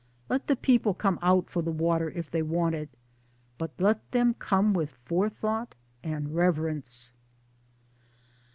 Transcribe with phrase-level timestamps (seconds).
[0.29, 2.89] Let the people come out for the water if they want it;
[3.59, 7.11] but let them come with forethought and reverence.